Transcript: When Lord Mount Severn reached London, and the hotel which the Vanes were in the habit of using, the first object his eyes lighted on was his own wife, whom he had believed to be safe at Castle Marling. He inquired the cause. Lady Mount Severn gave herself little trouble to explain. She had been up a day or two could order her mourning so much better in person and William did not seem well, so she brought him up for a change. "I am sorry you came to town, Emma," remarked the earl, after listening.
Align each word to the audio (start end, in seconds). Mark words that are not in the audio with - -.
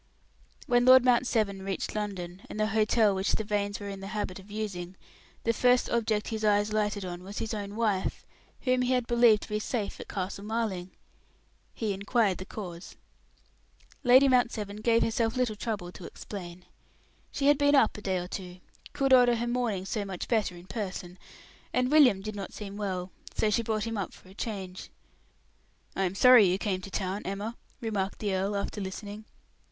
When 0.65 0.83
Lord 0.85 1.05
Mount 1.05 1.27
Severn 1.27 1.61
reached 1.61 1.93
London, 1.93 2.41
and 2.49 2.59
the 2.59 2.69
hotel 2.73 3.13
which 3.13 3.33
the 3.33 3.43
Vanes 3.43 3.79
were 3.79 3.87
in 3.87 3.99
the 3.99 4.07
habit 4.17 4.39
of 4.39 4.49
using, 4.49 4.95
the 5.43 5.53
first 5.53 5.91
object 5.91 6.29
his 6.29 6.43
eyes 6.43 6.73
lighted 6.73 7.05
on 7.05 7.21
was 7.21 7.37
his 7.37 7.53
own 7.53 7.75
wife, 7.75 8.25
whom 8.61 8.81
he 8.81 8.93
had 8.93 9.05
believed 9.05 9.43
to 9.43 9.49
be 9.49 9.59
safe 9.59 9.99
at 9.99 10.07
Castle 10.07 10.43
Marling. 10.43 10.89
He 11.71 11.93
inquired 11.93 12.39
the 12.39 12.47
cause. 12.47 12.95
Lady 14.03 14.27
Mount 14.27 14.51
Severn 14.51 14.77
gave 14.77 15.03
herself 15.03 15.35
little 15.35 15.55
trouble 15.55 15.91
to 15.91 16.05
explain. 16.05 16.65
She 17.31 17.45
had 17.45 17.59
been 17.59 17.75
up 17.75 17.95
a 17.95 18.01
day 18.01 18.17
or 18.17 18.27
two 18.27 18.59
could 18.93 19.13
order 19.13 19.35
her 19.35 19.45
mourning 19.45 19.85
so 19.85 20.03
much 20.03 20.27
better 20.27 20.55
in 20.57 20.65
person 20.65 21.19
and 21.73 21.91
William 21.91 22.21
did 22.23 22.35
not 22.35 22.53
seem 22.53 22.75
well, 22.75 23.11
so 23.35 23.51
she 23.51 23.61
brought 23.61 23.85
him 23.85 23.99
up 23.99 24.13
for 24.13 24.29
a 24.29 24.33
change. 24.33 24.89
"I 25.95 26.05
am 26.05 26.15
sorry 26.15 26.45
you 26.47 26.57
came 26.57 26.81
to 26.81 26.89
town, 26.89 27.21
Emma," 27.23 27.55
remarked 27.81 28.17
the 28.17 28.33
earl, 28.33 28.55
after 28.55 28.81
listening. 28.81 29.25